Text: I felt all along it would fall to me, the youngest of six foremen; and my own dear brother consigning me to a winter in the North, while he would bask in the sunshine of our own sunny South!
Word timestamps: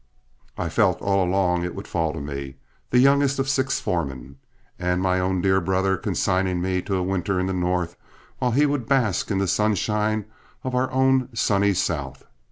I 0.57 0.67
felt 0.69 0.99
all 0.99 1.23
along 1.23 1.63
it 1.63 1.75
would 1.75 1.87
fall 1.87 2.11
to 2.13 2.19
me, 2.19 2.55
the 2.89 2.97
youngest 2.97 3.37
of 3.37 3.47
six 3.47 3.79
foremen; 3.79 4.37
and 4.79 4.99
my 4.99 5.19
own 5.19 5.41
dear 5.41 5.61
brother 5.61 5.95
consigning 5.95 6.59
me 6.59 6.81
to 6.81 6.95
a 6.95 7.03
winter 7.03 7.39
in 7.39 7.45
the 7.45 7.53
North, 7.53 7.95
while 8.39 8.49
he 8.49 8.65
would 8.65 8.87
bask 8.87 9.29
in 9.29 9.37
the 9.37 9.47
sunshine 9.47 10.25
of 10.63 10.73
our 10.73 10.89
own 10.91 11.29
sunny 11.35 11.75
South! 11.75 12.23